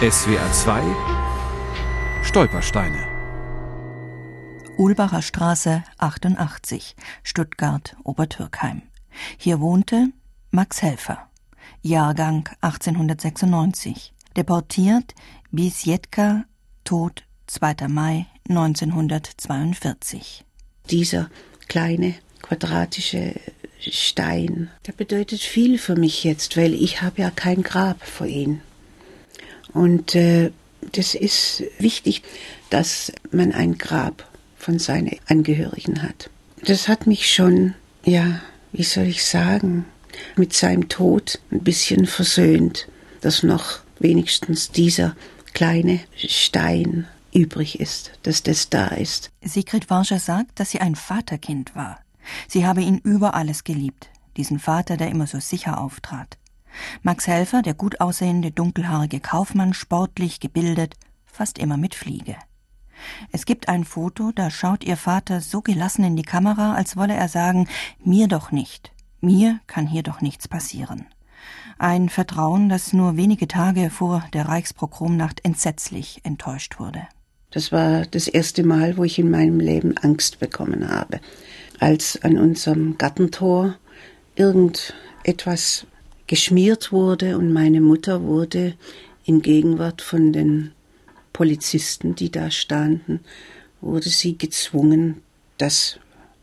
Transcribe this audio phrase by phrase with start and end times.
[0.00, 0.82] SWR 2
[2.22, 3.06] Stolpersteine
[4.78, 8.80] Ulbacher Straße 88, Stuttgart Obertürkheim.
[9.36, 10.06] Hier wohnte
[10.52, 11.28] Max Helfer,
[11.82, 15.14] Jahrgang 1896, deportiert
[15.50, 16.46] Biesjetka,
[16.84, 17.88] Tod 2.
[17.88, 20.46] Mai 1942.
[20.88, 21.28] Dieser
[21.68, 23.34] kleine quadratische
[23.78, 28.62] Stein, der bedeutet viel für mich jetzt, weil ich habe ja kein Grab vor ihm.
[29.72, 30.50] Und äh,
[30.92, 32.22] das ist wichtig,
[32.70, 36.30] dass man ein Grab von seinen Angehörigen hat.
[36.64, 38.40] Das hat mich schon, ja,
[38.72, 39.86] wie soll ich sagen,
[40.36, 42.88] mit seinem Tod ein bisschen versöhnt,
[43.20, 45.16] dass noch wenigstens dieser
[45.52, 49.30] kleine Stein übrig ist, dass das da ist.
[49.42, 52.00] Sigrid Warscher sagt, dass sie ein Vaterkind war.
[52.48, 56.36] Sie habe ihn über alles geliebt, diesen Vater, der immer so sicher auftrat.
[57.02, 60.94] Max Helfer, der gut aussehende, dunkelhaarige Kaufmann, sportlich, gebildet,
[61.26, 62.36] fast immer mit Fliege.
[63.32, 67.14] Es gibt ein Foto, da schaut ihr Vater so gelassen in die Kamera, als wolle
[67.14, 67.68] er sagen,
[68.04, 71.06] mir doch nicht, mir kann hier doch nichts passieren.
[71.78, 77.06] Ein Vertrauen, das nur wenige Tage vor der Reichspogromnacht entsetzlich enttäuscht wurde.
[77.50, 81.20] Das war das erste Mal, wo ich in meinem Leben Angst bekommen habe.
[81.78, 83.76] Als an unserem Gartentor
[84.36, 85.86] irgendetwas
[86.30, 88.74] geschmiert wurde und meine Mutter wurde
[89.24, 90.70] in Gegenwart von den
[91.32, 93.18] Polizisten, die da standen,
[93.80, 95.22] wurde sie gezwungen,
[95.58, 95.98] das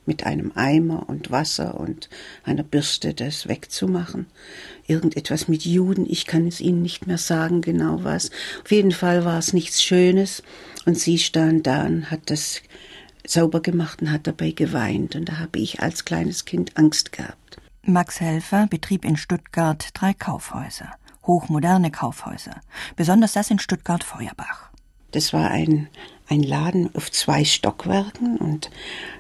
[0.05, 2.09] mit einem Eimer und Wasser und
[2.43, 4.25] einer Bürste das wegzumachen.
[4.87, 8.29] Irgendetwas mit Juden, ich kann es Ihnen nicht mehr sagen, genau was.
[8.65, 10.43] Auf jeden Fall war es nichts Schönes
[10.85, 12.61] und sie stand da und hat das
[13.25, 17.61] sauber gemacht und hat dabei geweint und da habe ich als kleines Kind Angst gehabt.
[17.89, 20.91] Max Helfer betrieb in Stuttgart drei Kaufhäuser,
[21.25, 22.59] hochmoderne Kaufhäuser,
[22.97, 24.71] besonders das in Stuttgart-Feuerbach.
[25.11, 25.87] Das war ein,
[26.27, 28.71] ein Laden auf zwei Stockwerken und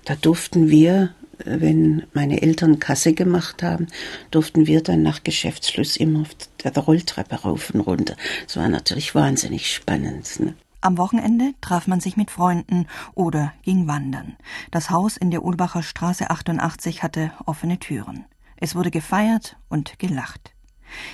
[0.03, 3.87] da durften wir, wenn meine Eltern Kasse gemacht haben,
[4.31, 8.17] durften wir dann nach Geschäftsschluss immer auf der Rolltreppe rauf und runter.
[8.47, 10.41] Das war natürlich wahnsinnig spannend.
[10.41, 10.55] Ne?
[10.81, 12.85] Am Wochenende traf man sich mit Freunden
[13.15, 14.35] oder ging wandern.
[14.71, 18.25] Das Haus in der Ulbacher Straße 88 hatte offene Türen.
[18.57, 20.53] Es wurde gefeiert und gelacht.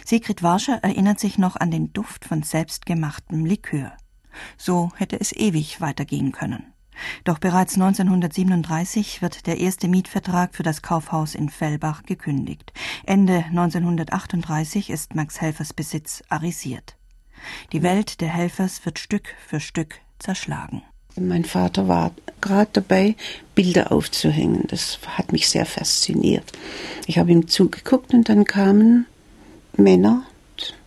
[0.05, 3.95] Sigrid Warscher erinnert sich noch an den Duft von selbstgemachtem Likör.
[4.57, 6.73] So hätte es ewig weitergehen können.
[7.23, 12.71] Doch bereits 1937 wird der erste Mietvertrag für das Kaufhaus in Fellbach gekündigt.
[13.05, 16.97] Ende 1938 ist Max Helfers Besitz arisiert.
[17.71, 20.83] Die Welt der Helfers wird Stück für Stück zerschlagen.
[21.15, 23.15] Mein Vater war gerade dabei,
[23.55, 24.63] Bilder aufzuhängen.
[24.67, 26.51] Das hat mich sehr fasziniert.
[27.07, 29.05] Ich habe ihm zugeguckt und dann kamen
[29.77, 30.23] Männer.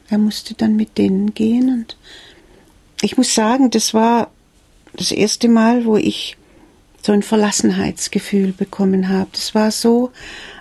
[0.09, 1.97] Er musste dann mit denen gehen und
[3.03, 4.31] ich muss sagen, das war
[4.94, 6.36] das erste Mal, wo ich
[7.03, 9.28] so ein Verlassenheitsgefühl bekommen habe.
[9.32, 10.10] Das war so,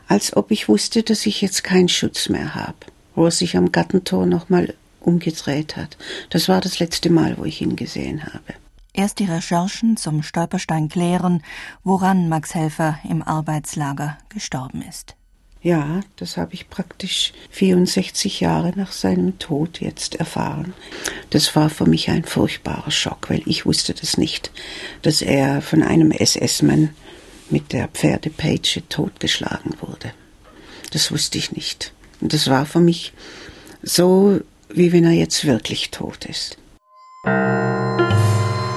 [0.07, 2.77] als ob ich wusste, dass ich jetzt keinen Schutz mehr habe.
[3.15, 5.97] Wo er sich am Gartentor nochmal umgedreht hat.
[6.29, 8.53] Das war das letzte Mal, wo ich ihn gesehen habe.
[8.97, 11.43] Erst die Recherchen zum Stolperstein klären,
[11.83, 15.15] woran Max Helfer im Arbeitslager gestorben ist.
[15.61, 20.73] Ja, das habe ich praktisch 64 Jahre nach seinem Tod jetzt erfahren.
[21.31, 24.51] Das war für mich ein furchtbarer Schock, weil ich wusste das nicht,
[25.01, 26.91] dass er von einem SS-Mann
[27.49, 30.13] mit der Pferdepeitsche totgeschlagen wurde.
[30.91, 31.91] Das wusste ich nicht.
[32.21, 33.11] Und das war für mich
[33.83, 34.39] so,
[34.69, 36.57] wie wenn er jetzt wirklich tot ist.